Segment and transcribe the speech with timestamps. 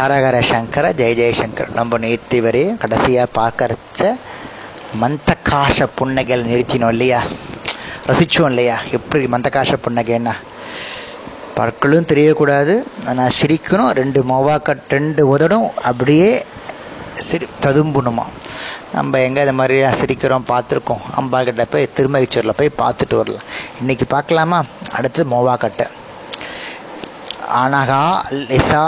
[0.00, 1.70] ஹரஹர சங்கர ஜெய ஜெயசங்கர்.
[1.78, 4.12] நம்ம நேற்று வரை கடைசியாக பார்க்கறச்ச
[5.00, 7.20] மந்தகாச புன்னகையில் நிறுத்தினோம் இல்லையா?
[8.06, 8.76] ரசித்தோம் இல்லையா?
[8.90, 10.32] எப்படி மந்தகாச புன்னகைன்னா?
[11.54, 12.74] பற்களும் தெரியக்கூடாது
[13.14, 13.90] நான் சிரிக்கணும்.
[14.00, 16.44] ரெண்டு மோவாக்கட் ரெண்டு உதடும் அப்படியே
[17.28, 18.24] சிரி ததும்பணுமா?
[18.92, 21.04] நம்ம எங்கே இந்த மாதிரி சிரிக்கிறோம் பார்த்துருக்கோம்.
[21.20, 23.46] அம்பா கிட்ட போய் திருமகிச்சூரில் போய் பார்த்துட்டு வரலாம்.
[23.78, 24.62] இன்னைக்கு பார்க்கலாமா?
[24.92, 25.86] அடுத்து மோவாக்கட்டை.
[27.62, 28.02] அனகா
[28.50, 28.82] லிசா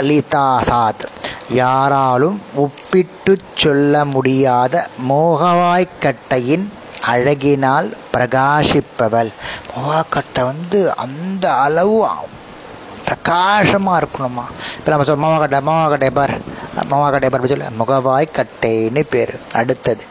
[0.00, 1.04] லலிதாசாத்
[1.48, 6.66] யாராலும் ஒப்பிட்டு சொல்ல முடியாத மோகவாய்க்கட்டையின்
[7.06, 9.32] அழகினால் பிரகாசிப்பவள்.
[9.76, 12.06] மோகக்கட்டை வந்து அந்த அளவு
[13.04, 14.44] பிரகாசமாக இருக்கணுமா?
[14.76, 16.34] இப்போ நம்ம சொல்ல மோகக்கட்டை மோகக்கட்டை பார்.
[16.90, 17.70] மோகக்கட்டை பார் சொல்ல.
[17.78, 19.40] முகவாய்க்கட்டைன்னு பேர்.
[19.52, 20.04] அடுத்தது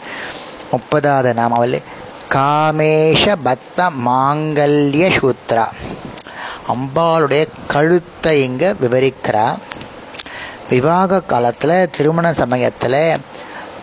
[0.71, 1.81] முப்பதாவது நாமாவல்
[2.29, 5.65] காமேஷ பத்ம மாங்கல்ய சூத்ரா.
[6.67, 9.57] அம்பாளுடைய கழுத்தை இங்கே விவரிக்கிறா.
[10.69, 13.01] விவாக காலத்தில் திருமண சமயத்தில்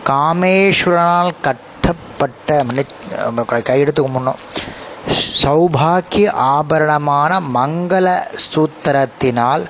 [0.09, 2.63] காமேஸ்வரனால் கட்டப்பட்ட
[3.69, 4.41] கையெடுத்து முன்னோம்
[5.43, 8.07] சௌபாக்கிய ஆபரணமான மங்கள
[8.43, 9.63] சூத்திரத்தினால்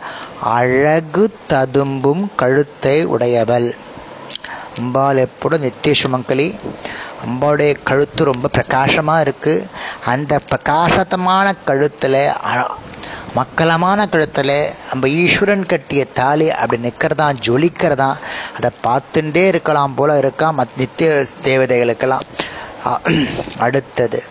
[0.57, 3.69] அழகு ததும்பும் கழுத்தை உடையவள்.
[4.79, 6.47] அம்பாள் எப்படும் நித்திய சுமங்கலி.
[7.25, 9.67] அம்பாளுடைய கழுத்து ரொம்ப பிரகாசமாக இருக்குது
[10.05, 12.21] அந்த பிரகாசத்தமான கழுத்தில்
[13.35, 18.09] மக்களமான கழுத்தில் நம்ம ஈஸ்வரன் கட்டிய தாலி அப்படி நிற்கிறதா ஜொலிக்கிறதா
[18.57, 22.25] அதை பார்த்துட்டே இருக்கலாம் போல இருக்கா மத் நித்திய தேவதைகளுக்கெல்லாம்.
[23.57, 24.23] அடுத்தது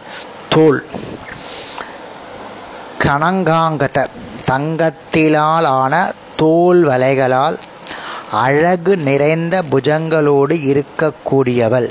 [0.48, 0.80] தோல்.
[3.04, 3.98] கணங்காங்கத
[4.50, 5.94] தங்கத்திலால் ஆன
[6.36, 7.56] தோல் வலைகளால்
[8.44, 11.88] அழகு நிறைந்த புஜங்களோடு இருக்கக்கூடியவள்.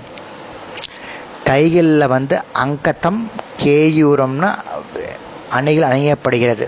[1.43, 3.21] கைகளில் வந்து அங்கத்தம்
[3.63, 4.51] கேயூரம்னு
[5.49, 6.67] அணிகள் அணியப்படுகிறது.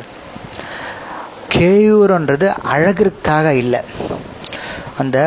[1.54, 3.82] கேயூரன்றது அழகிற்காக இல்லை.
[4.98, 5.18] அந்த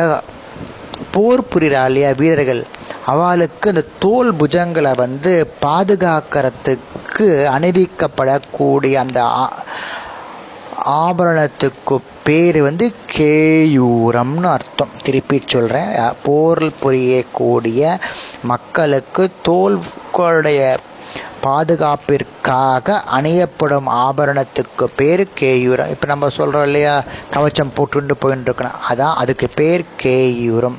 [1.11, 2.63] போர் புரிகிறா இல்லையா வீரர்கள்
[3.05, 5.31] அவளுக்கு அந்த தோல் புஜங்களை வந்து
[5.65, 9.19] பாதுகாக்கிறதுக்கு அணிவிக்கப்படக்கூடிய அந்த
[11.03, 12.85] ஆபரணத்துக்கு பேர் வந்து
[13.15, 14.93] கேயூரம்னு அர்த்தம்.
[15.03, 15.91] திருப்பி சொல்கிறேன்
[16.23, 17.81] போர் புரியக்கூடிய
[18.51, 20.61] மக்களுக்கு தோல்களுடைய
[21.45, 25.89] பாதுகாப்பிற்காக அணியப்படும் ஆபரணத்துக்கு பேர் கேயூரம்.
[25.89, 26.95] இப்போ நம்ம சொல்கிறோம் இல்லையா
[27.33, 30.77] கவச்சம் போட்டுண்டு போயின்னு இருக்கணும் அதான் அதுக்கு பேர் கேயூரம்.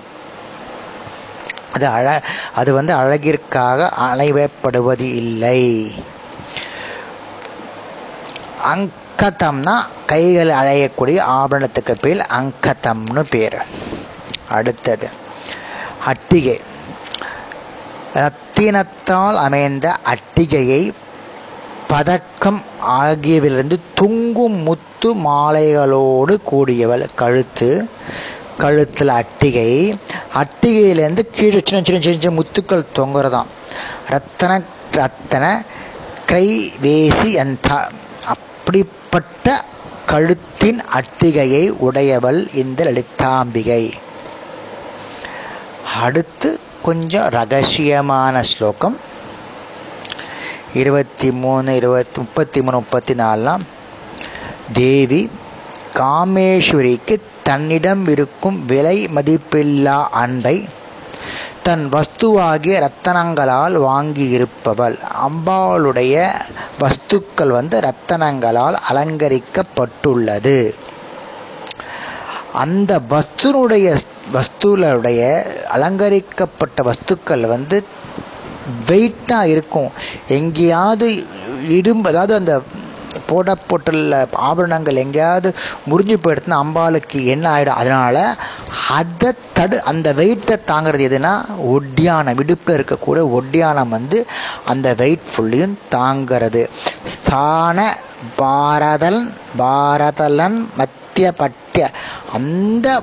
[1.75, 2.06] அது அழ
[2.55, 5.60] அது வந்து அழகிற்காக அணைவப்படுவது இல்லை.
[8.72, 9.75] அங்கதம்னா
[10.06, 13.59] கைகள் அழையக்கூடிய ஆபரணத்துக்கு பேர் அங்கதம்னு பேர்.
[14.49, 15.09] அடுத்தது
[16.06, 16.59] அட்டிகை.
[18.61, 20.93] ரத்தினத்தால் அமைந்த அட்டிகையை
[21.87, 27.09] பதக்கம் ஆகியவிலிருந்து தொங்கும் முத்து மாலைகளோடு கூடியவள்.
[27.15, 27.89] கழுத்து
[28.59, 29.94] கழுத்தில் அட்டிகை.
[30.34, 33.50] அட்டிகையிலேருந்து கீழே சின்ன சின்ன சின்ன சின்ன முத்துக்கள் தொங்குறதாம்.
[34.11, 34.62] ரத்தன
[34.93, 35.62] ரத்தன
[36.27, 37.88] கை வேசி அந்த
[38.27, 39.65] அப்படிப்பட்ட
[40.06, 43.93] கழுத்தின் அட்டிகையை உடையவள் இந்த லலிதாம்பிகை.
[46.00, 48.97] அடுத்து கொஞ்சம் ரகசியமான ஸ்லோகம்.
[50.75, 53.65] இருபத்தி மூணு இருபத்தி முப்பத்தி மூணு முப்பத்தி நாலாம்
[54.73, 55.21] தேவி
[55.95, 60.57] காமேஸ்வரிக்கு தன்னிடம் இருக்கும் விலை மதிப்பில்லா அன்பை
[61.63, 66.17] தன் வஸ்துவாகிய ரத்தனங்களால் வாங்கி இருப்பவள் அம்பாளுடைய
[66.83, 70.59] வஸ்துக்கள் வந்து ரத்தனங்களால் அலங்கரிக்கப்பட்டுள்ளது.
[72.62, 73.87] அந்த வஸ்துனுடைய
[74.34, 75.21] வஸ்துகளுடைய
[75.75, 77.77] அலங்கரிக்கப்பட்ட வஸ்துக்கள் வந்து
[78.89, 79.91] வெயிட்டாக இருக்கும்.
[80.39, 81.09] எங்கேயாவது
[81.78, 82.55] இடும்பு அதாவது அந்த
[83.28, 84.15] போடப்போட்டுள்ள
[84.49, 85.49] ஆபரணங்கள் எங்கேயாவது
[85.91, 88.21] முறிஞ்சு போயிடுச்சுன்னா அம்பாளுக்கு என்ன ஆகிடும் அதனால்
[88.99, 91.33] அதை தடு அந்த வெயிட்டை தாங்கிறது எதுனா
[91.75, 94.19] ஒட்டியானம் இடுப்பில் இருக்கக்கூடிய ஒட்டியானம் வந்து
[94.73, 96.62] அந்த வெயிட் ஃபுல்லையும் தாங்கிறது.
[97.15, 97.88] ஸ்தான
[98.41, 99.23] பாரதன்
[99.62, 101.91] பாரதலன் மத் பட்டிய
[102.32, 103.03] அந்த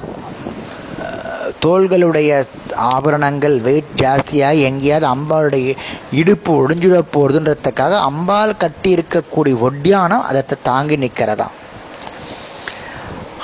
[1.62, 2.46] தோள்களுடைய
[2.76, 5.78] ஆபரணங்கள் வெயிட் ஜாஸ்தியாக எங்கேயாவது அம்பாளுடைய
[6.12, 11.62] இடுப்பு ஒடிஞ்சிட போகிறதுன்றதுக்காக அம்பாள் கட்டி இருக்கக்கூடிய ஒட்டியானம் அதை தாங்கி நிற்கிறதாம்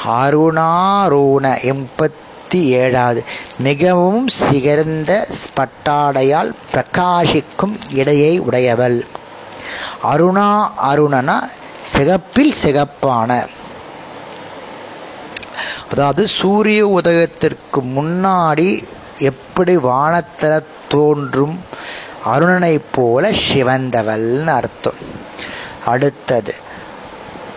[0.08, 3.24] அருணாரூண எண்பத்தி ஏழாவது.
[3.60, 9.06] மிகவும் சிகர்ந்த பட்டாடையால் பிரகாசிக்கும் இடையை உடையவள்.
[10.04, 11.44] அருணா அருணனா
[11.82, 13.48] சிகப்பில் சிகப்பான
[15.92, 18.84] அதாவது சூரிய உதயத்திற்கு முன்னாடி
[19.20, 21.64] எப்படி வானத்தில் தோன்றும்
[22.26, 24.94] அருணனைப் போல சிவந்தவள்னு அர்த்தம்.
[25.86, 26.56] அடுத்தது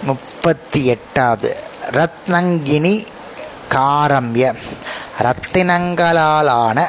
[0.02, 1.56] முப்பத்தி எட்டாவது
[1.90, 3.06] ரத்னங்கினி
[3.70, 4.54] காரம்ய.
[5.22, 6.88] ரத்தினங்களாலான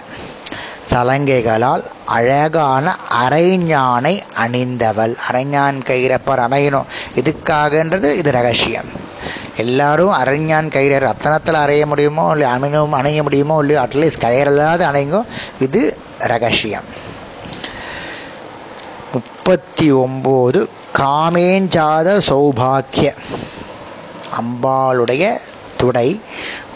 [0.89, 2.95] சலங்கைகளால் அழகான
[3.27, 5.17] அரைஞானை அணிந்தவள்.
[5.31, 6.85] அரைஞான் கயிறப்பர் அணையணும்.
[7.15, 9.02] இதுக்காகன்றது இது ரகசியம்.
[9.57, 15.23] எல்லாரும் அரைஞான் கயிறு ரத்தனத்தில் அறைய முடியுமோ இல்லை அணுகும் அணைய முடியுமோ இல்லையோ அட்லீஸ்ட் கயிறில்லாத அணைங்கோ
[15.59, 16.83] இது ரகசியம்.
[19.13, 23.15] முப்பத்தி ஒம்பது காமேஞ்சாத சௌபாக்கிய.
[24.39, 25.37] அம்பாளுடைய
[25.77, 26.21] துடை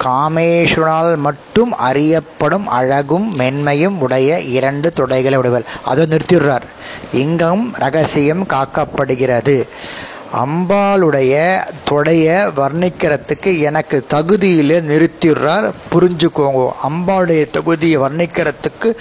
[0.04, 5.66] காமேஸ்வரால் மட்டும் அறியப்படும் அழகும் மென்மையும் உடைய இரண்டு துடைகளை உடையவள்.
[5.84, 6.66] அதை நிறுத்திடுறார்.
[7.14, 9.70] இங்கும் ரகசியம் காக்கப்படுகிறது.
[10.34, 15.72] அம்பாளுடைய தொடைய வர்ணிக்கிறதுக்கு எனக்கு தகுதியிலே நிறுத்திடுறார்.
[15.92, 16.70] புரிஞ்சுக்கோங்க.
[16.90, 18.96] அம்பாளுடைய தகுதியை வர்ணிக்கிறதுக்கு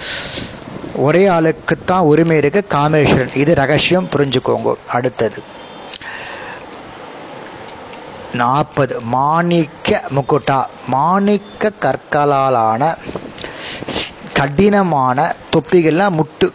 [0.95, 2.65] ஒரே ஆளுக்குத்தான் உரிமை இருக்கு.
[2.69, 3.35] காமேஸ்வரன்.
[3.35, 4.09] இது ரகசியம்.
[4.09, 4.73] புரிஞ்சுக்கோங்க.
[4.87, 5.43] அடுத்தது.
[8.33, 9.01] நாற்பது.
[9.01, 12.97] மாணிக்க முக்குட்டா மாணிக்க கற்களாலான
[14.33, 16.51] கடினமான தொப்பிகள்லாம் முட்டு.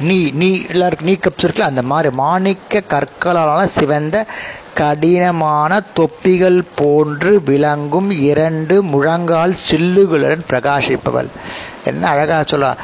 [0.00, 4.26] நீ நீ எல்லாருக்கும் நீ கப்ஸ் இருக்குல்ல அந்த மாதிரி மாணிக்க கற்களால் சிவந்த
[4.74, 11.28] கடினமான தொப்பிகள் போன்று விளங்கும் இரண்டு முழங்கால் சில்லுகளுடன் பிரகாசிப்பவள்.
[11.84, 12.76] என்ன அழகாக சொல்ல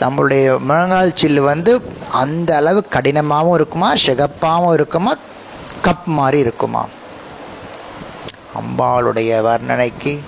[0.00, 5.16] நம்மளுடைய முழங்கால் சில்லு வந்து அந்த அளவு கடினமாகவும் இருக்குமா சிகப்பாகவும் இருக்குமா
[5.82, 6.86] கப் மாதிரி இருக்குமா?
[8.60, 10.18] அம்பாளுடைய வர்ணனைக்கு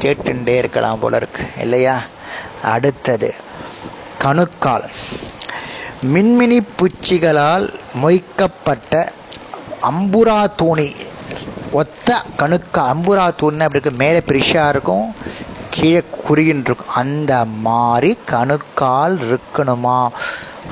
[0.00, 1.42] கேட்டுண்டே இருக்கலாம் போல இருக்கு.
[1.58, 2.00] இல்லையா?
[2.62, 3.34] அடுத்தது
[4.18, 4.86] கணுக்கால்.
[6.02, 9.08] மின்மினி பூச்சிகளால் மொய்க்கப்பட்ட
[9.82, 10.96] அம்புரா தூணி.
[11.72, 15.14] ஒத்த கணுக்கா அம்புரா தூண் அப்படி இருக்கு மேலே பெருசாக இருக்கும்
[15.70, 20.08] கீழே குறுகின்னு இருக்கும் அந்த மாதிரி கணுக்கால் இருக்கணுமா?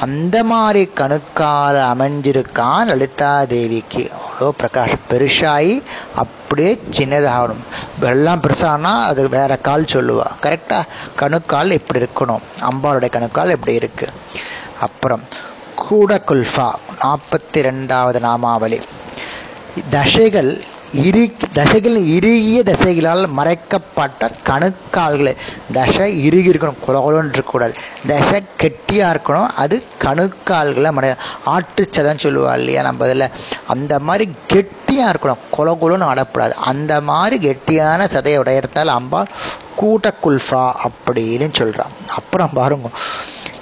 [0.00, 4.11] அந்த மாதிரி கணுக்கால் அமைஞ்சிருக்கான் லலிதா தேவிக்கு.
[4.20, 5.05] அவ்வளோ பிரகாஷம்.
[5.11, 5.82] பெருசாகி
[6.14, 7.64] அப்படியே சின்னதாகணும்.
[8.00, 10.26] எல்லாம் பெருசானா அது வேற கால் சொல்லுவா.
[10.43, 10.82] கரெக்டாக
[11.17, 12.43] கணுக்கால் இப்படி இருக்கணும்?
[12.61, 14.08] அம்பாளுடைய கணுக்கால் இப்படி இருக்கு?
[14.81, 15.23] அப்புறம்
[15.82, 16.69] கூடகுல்ஃபா
[17.02, 18.81] நாற்பத்தி ரெண்டாவது நாமாவளி.
[19.90, 20.62] தசைகள்
[20.93, 25.37] இரு தசைகள் இறுகிய தசைகளால் மறைக்கப்பட்ட கணுக்கால்களை.
[25.73, 27.75] தசை இறுகி இருக்கணும் குலகுலன்னு இருக்கக்கூடாது.
[28.06, 31.11] தசை கெட்டியாக இருக்கணும் அது கணுக்கால்களை மறை
[31.46, 33.28] ஆட்டுச்சதன்னு சொல்லுவா இல்லையா நம்ம இதில்.
[33.67, 36.50] அந்த மாதிரி கெட்டியாக இருக்கணும் குலகுலன்னு ஆடக்கூடாது.
[36.50, 39.32] அந்த மாதிரி கெட்டியான சதையை உடையத்தால் அம்பாள்
[39.81, 42.88] கூட்டக்குல்ஃபா அப்படின்னு சொல்கிறான் அப்புறம் பாருங்க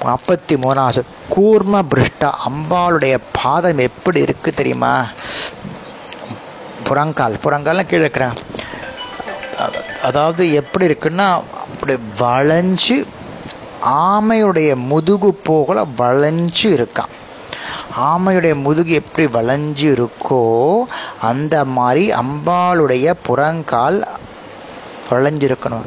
[0.05, 1.01] நாற்பத்தி மூணாவது
[1.35, 4.95] கூர்ம பிருஷ்டா அம்பாளுடைய பாதம் எப்படி இருக்கு தெரியுமா?
[6.89, 8.37] புறங்கால் புறங்கால்லாம் கீழே இருக்கிறேன்
[10.09, 11.27] அதாவது எப்படி இருக்குன்னா
[11.65, 12.97] அப்படி வளைஞ்சு
[14.09, 17.13] ஆமையுடைய முதுகு போகல வளைஞ்சு இருக்கான்.
[18.11, 20.43] ஆமையுடைய முதுகு எப்படி வளைஞ்சு இருக்கோ
[21.31, 23.99] அந்த மாதிரி அம்பாளுடைய புறங்கால்
[25.11, 25.87] வளைஞ்சிருக்கணும்.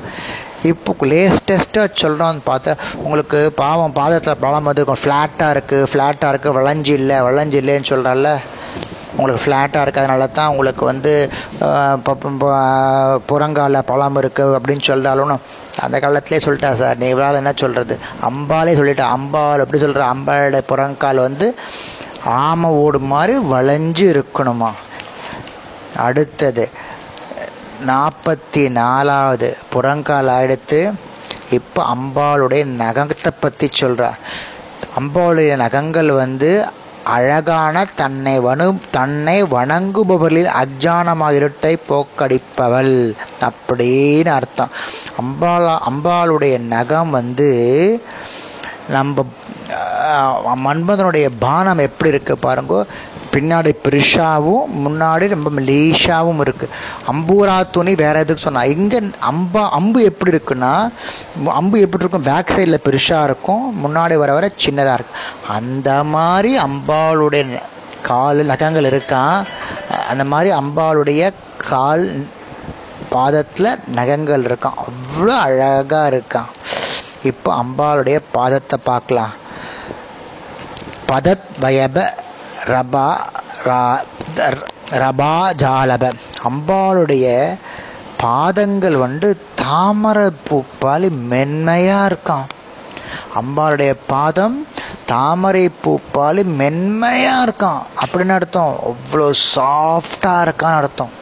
[0.72, 2.72] இப்போ லேட்டஸ்ட்டாக சொல்கிறோம் பார்த்தா
[3.06, 8.32] உங்களுக்கு பாவம் பாதத்தில் பலம் வந்து ஃப்ளாட்டாக இருக்குது ஃப்ளாட்டாக இருக்குது வளைஞ்சு இல்லை வளைஞ்சு இல்லைன்னு சொல்கிறல்ல
[9.20, 11.14] உங்களுக்கு ஃப்ளாட்டாக இருக்கிறதுனால தான் உங்களுக்கு வந்து
[13.30, 15.32] புறங்கால பழம் இருக்குது அப்படின்னு சொல்லிட்டாலும்
[15.86, 17.00] அந்த காலத்திலே சொல்லிட்டா சார்.
[17.02, 17.96] நீ இவரால் என்ன சொல்கிறது
[18.30, 19.06] அம்பாலே சொல்லிட்டா.
[19.18, 21.48] அம்பாள் எப்படி சொல்கிற அம்பாளோட புறங்கால் வந்து
[22.44, 24.70] ஆமை ஓடு மாதிரி வளைஞ்சு இருக்கணுமா?
[26.08, 26.66] அடுத்தது
[27.90, 30.80] நாற்பத்தி நாலாவது புறங்கால் ஆயிடுத்து
[31.58, 34.10] இப்போ அம்பாளுடைய நகத்தை பற்றி சொல்கிறா
[35.00, 36.52] அம்பாளுடைய நகங்கள் வந்து
[37.16, 42.96] அழகான தன்னை வனு தன்னை வணங்குபவர்களில் அஜானமாக இருட்டை போக்கடிப்பவள்
[43.48, 44.74] அப்படின்னு அர்த்தம்.
[45.22, 47.50] அம்பாளா அம்பாளுடைய நகம் வந்து
[48.96, 49.26] நம்ம
[50.66, 52.76] மன்மதனுடைய பானம் எப்படி இருக்கு பாருங்க.
[53.38, 56.74] பின்னாடி பெருஷாவும் முன்னாடி ரொம்ப மெலீஷாவும் இருக்குது
[57.12, 59.00] அம்பூரா துணி வேற எதுக்கு சொன்னால் இங்கே
[59.32, 60.74] அம்பா அம்பு எப்படி இருக்குன்னா
[61.60, 62.28] அம்பு எப்படி இருக்கும்?
[62.30, 65.22] பேக் சைடில் பெருஷாக இருக்கும் முன்னாடி வர வர சின்னதாக இருக்கும்
[65.58, 67.44] அந்த மாதிரி அம்பாளுடைய
[68.02, 69.38] கால் நகங்கள் இருக்கான்
[70.10, 71.22] அந்த மாதிரி அம்பாளுடைய
[71.70, 72.06] கால்
[73.10, 76.50] பாதத்தில் நகங்கள் இருக்கான் அவ்வளோ அழகாக இருக்கான்
[77.24, 79.34] இப்போ அம்பாளுடைய பாதத்தை பார்க்கலாம்.
[81.12, 81.98] பதத் வயப
[82.74, 83.08] ரபா
[85.04, 85.34] ரபா
[85.64, 86.04] ஜாலப.
[86.50, 87.26] அம்பாளுடைய
[88.24, 89.28] பாதங்கள் வந்து
[89.62, 92.48] தாமரை பூப்பாலி மென்மையாக இருக்கான்
[93.40, 94.56] அம்பாளுடைய பாதம்
[95.12, 98.74] தாமரை பூப்பாலி மென்மையாக இருக்கான் அப்படின்னு அர்த்தம்.
[98.90, 101.14] அவ்வளோ சாஃப்டாக இருக்கான்னு அர்த்தம்.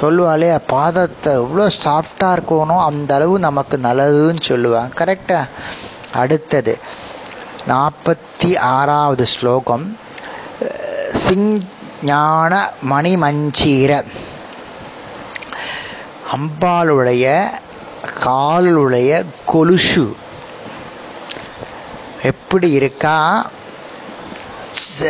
[0.00, 5.40] சொல்லுவாளே பாதத்தை எவ்வளோ சாஃப்டாக இருக்கணும் அந்த அளவு நமக்கு நல்லதுன்னு சொல்லுவான் கரெக்டா
[6.22, 6.74] அடுத்தது
[7.72, 9.86] நாற்பத்தி ஆறாவது ஸ்லோகம்.
[11.28, 11.62] சிங்
[12.02, 14.04] ஞான மணிமஞ்சீர
[16.34, 17.44] அம்பாளுடைய
[18.24, 20.16] காலுடைய கொலுசு.
[22.22, 23.46] எப்படி இருக்கா?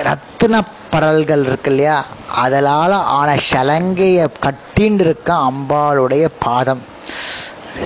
[0.02, 2.04] ரத்தின பரல்கள் இருக்கு இல்லையா?
[2.34, 6.82] அதனால் ஆன சலங்கையை கட்டின்னு இருக்க அம்பாளுடைய பாதம்.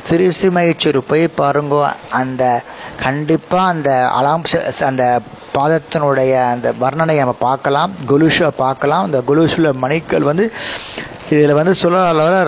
[0.02, 1.94] சிறு சிறுமயிச்சூர் போய் பாருங்க.
[2.10, 2.62] அந்த
[3.02, 4.42] கண்டிப்பாக அந்த அலாம்
[4.86, 5.20] அந்த
[5.58, 9.04] பாதத்தினுடைய அந்த வர்ணனையை நம்ம பார்க்கலாம் கொலுஷை பார்க்கலாம்.
[9.06, 10.46] அந்த கொலுஷில் மணிக்கள் வந்து
[11.34, 11.98] இதில் வந்து சொல்ல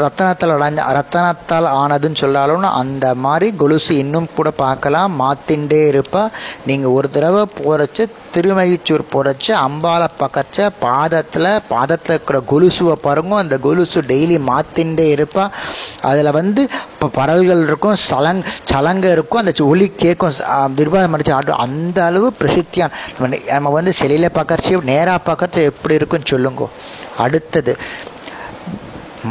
[0.04, 5.12] ரத்தனத்தால் அடைஞ்ச ரத்தனத்தால் ஆனதுன்னு சொல்லாலும் அந்த மாதிரி கொலுசு இன்னும் கூட பார்க்கலாம்.
[5.20, 6.22] மாத்தின்ண்டே இருப்பா.
[6.68, 14.00] நீங்கள் ஒரு தடவை போகிறச்சு திருமயிச்சூர் போகிறச்ச அம்பாலை பக்கச்ச பாதத்தில் பாதத்தில் இருக்கிற கொலுசுவை பாருங்க அந்த கொலுசு
[14.12, 15.44] டெய்லி மாத்தின்ண்டே இருப்பா.
[16.10, 16.62] அதில் வந்து
[16.94, 20.34] இப்போ பறவைகள் இருக்கும் சலங் சலங்கை இருக்கும் அந்த ஒலி கேட்கும்
[20.80, 22.90] நிர்வாகம் மடிச்சு ஆட்டும் அந்த அளவு பிரசித்தியான
[23.54, 26.68] நம்ம வந்து செல்லில் பார்க்கறச்சு நேராக பார்க்கறச்சு எப்படி இருக்குன்னு சொல்லுங்க.
[27.24, 27.74] அடுத்தது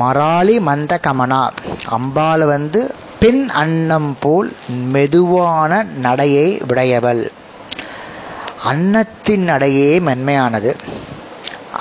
[0.02, 1.42] மராளி மந்த கமனா.
[1.98, 2.80] அம்பாள் வந்து
[3.22, 4.50] பெண் அன்னம் போல்
[4.94, 5.72] மெதுவான
[6.06, 7.22] நடையை விடையவள்.
[8.70, 10.72] அன்னத்தின் அடையே மென்மையானது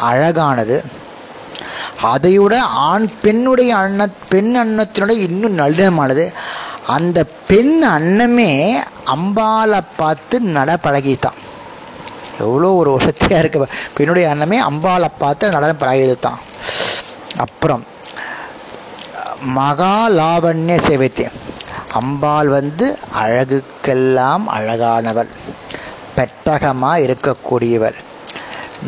[0.09, 0.77] அழகானது.
[2.11, 2.55] அதைவிட
[2.89, 6.25] ஆண் பெண்ணுடைய அன்ன பெண் அன்னத்தினுடைய இன்னும் நளினமானது
[6.97, 7.19] அந்த
[7.51, 8.51] பெண் அன்னமே
[9.15, 11.39] அம்பாலை பார்த்து நட பழகித்தான்
[12.45, 13.69] எவ்வளோ ஒரு வசதியாக இருக்கு.
[13.97, 16.41] பெண்ணுடைய அன்னமே அம்பாலை பார்த்து நடனம் பழகித்தான்
[17.45, 17.85] அப்புறம்
[19.59, 21.27] மகா லாவண்ய சேவைத்தே
[22.01, 22.87] அம்பாள் வந்து
[23.23, 25.31] அழகுக்கெல்லாம் அழகானவள்.
[26.17, 27.99] பெட்டகமாக இருக்கக்கூடியவர்.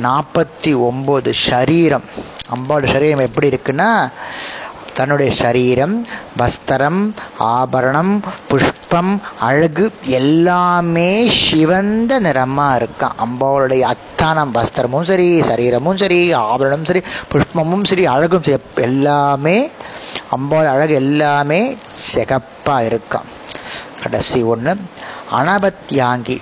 [0.04, 2.06] நாற்பத்தி ஒம்பது சரீரம்.
[2.54, 3.90] அம்பாள் சரீரம் எப்படி இருக்குன்னா
[4.98, 5.94] தன்னுடைய சரீரம்
[6.40, 6.98] வஸ்திரம்
[7.54, 8.12] ஆபரணம்
[8.50, 9.12] புஷ்பம்
[9.48, 9.86] அழகு
[10.18, 17.02] எல்லாமே சிவந்த நிறமாக இருக்கான் அம்பாளுடைய அத்தானம் வஸ்திரமும் சரி சரீரமும் சரி ஆபரணமும் சரி
[17.32, 19.56] புஷ்பமும் சரி அழகும் சரி எல்லாமே
[20.36, 21.60] அம்பாவோட அழகு எல்லாமே
[22.10, 23.28] சிகப்பாக இருக்கான்
[24.02, 24.74] கடைசி ஒன்று
[25.40, 26.38] அனபத்யாங்கி.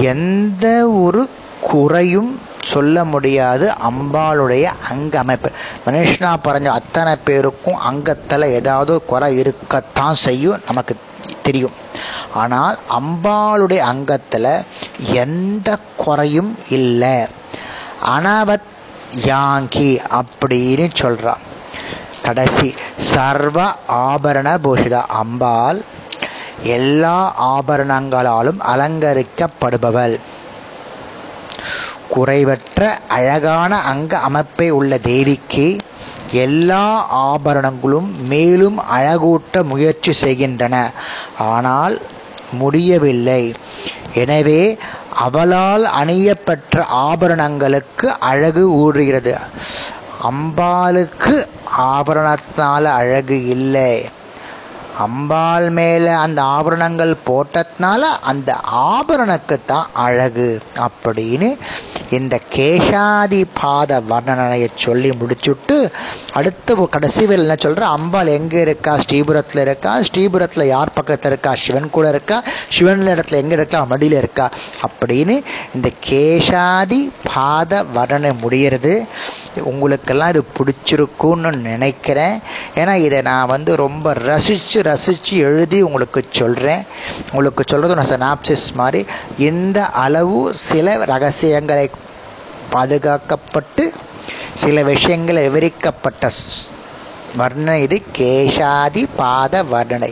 [0.00, 1.28] எந்த ஒரு
[1.60, 3.72] குறையும் சொல்ல முடியாது.
[3.90, 5.50] அம்பாளுடைய அங்க அமைப்பு
[5.86, 10.96] மனுஷனா பறஞ்ச அத்தனை பேருக்கும் அங்கத்தில் ஏதாவது குறை இருக்கத்தான் செய்யும் நமக்கு
[11.42, 11.72] தெரியும்.
[12.34, 14.64] ஆனால் அம்பாளுடைய அங்கத்தில்
[14.98, 17.26] எந்த குறையும் இல்லை.
[18.18, 18.68] அனவத்
[19.26, 21.38] யாங்கி அப்படின்னு சொல்கிறான்
[22.22, 25.00] கடைசி சர்வ ஆபரண பூஷிதா.
[25.06, 25.84] அம்பாள்
[26.62, 30.20] எல்லா ஆபரணங்களாலும் அலங்கரிக்கப்படுபவள்.
[32.08, 35.80] குறைவற்ற அழகான அங்க அமைப்பை உள்ள தேவிக்கு
[36.32, 40.90] எல்லா ஆபரணங்களும் மேலும் அழகூட்ட முயற்சி செய்கின்றன.
[41.38, 42.00] ஆனால்
[42.52, 43.54] முடியவில்லை.
[44.14, 44.78] எனவே
[45.14, 49.34] அவளால் அணியப்பட்ட ஆபரணங்களுக்கு அழகு ஊறுகிறது.
[50.22, 54.08] அம்பாளுக்கு ஆபரணத்தினால் அழகு இல்லை.
[54.98, 61.58] அம்பாள் மேல அந்த ஆபரணங்கள் போட்டதுனால அந்த ஆபரணக்கு தான் அழகு அப்படின்னு
[62.10, 65.92] இந்த கேஷாதி பாத வர்ணனையை சொல்லி முடிச்சுட்டு
[66.32, 67.80] அடுத்த கடைசி வேலை என்ன சொல்ற?
[67.80, 68.96] அம்பாள் எங்க இருக்கா?
[68.96, 69.98] ஸ்ரீபுரத்துல இருக்கா?
[69.98, 71.54] ஸ்ரீபுரத்துல யார் பக்கத்துல இருக்கா?
[71.54, 72.42] சிவன் கூட இருக்கா?
[72.68, 73.86] சிவன் இடத்துல எங்க இருக்கா?
[73.90, 74.50] மடியில இருக்கா?
[74.86, 75.42] அப்படின்னு
[75.74, 79.06] இந்த கேஷாதி பாத வர்ணனை முடிகிறது
[79.64, 82.40] உங்களுக்கெல்லாம் இது பிடிச்சிருக்கும்னு நினைக்கிறேன்.
[82.74, 86.82] ஏன்னா இதை நான் வந்து ரொம்ப ரசித்து ரசித்து எழுதி உங்களுக்கு சொல்கிறேன்
[87.32, 89.02] உங்களுக்கு சொல்கிறது நான் சனாப்சிஸ் மாதிரி.
[89.50, 91.86] இந்த அளவு சில ரகசியங்களை
[92.74, 93.84] பாதுகாக்கப்பட்டு
[94.62, 96.30] சில விஷயங்கள் விவரிக்கப்பட்ட
[97.40, 100.10] வர்ணனை இது கேஷாதி பாத வர்ணனை.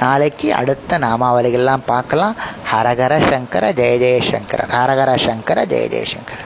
[0.00, 2.34] நாளைக்கு அடுத்த நாமாவளிகள்லாம் பார்க்கலாம்.
[2.72, 6.40] ஹரஹர சங்கர ஜெய ஜெயசங்கர ஹரஹர சங்கர ஜெய ஜெயசங்கர